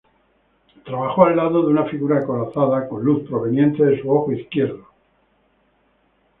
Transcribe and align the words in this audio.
Trabajó 0.83 1.25
al 1.25 1.35
lado 1.37 1.61
de 1.61 1.67
una 1.67 1.85
figura 1.85 2.17
acorazada, 2.21 2.89
con 2.89 3.03
luz 3.03 3.21
proveniente 3.29 3.85
de 3.85 4.01
su 4.01 4.11
ojo 4.11 4.31
izquierdo. 4.31 4.87